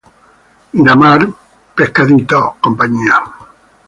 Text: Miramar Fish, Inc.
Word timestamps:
Miramar 0.77 1.19
Fish, 1.77 2.01
Inc. 2.15 2.33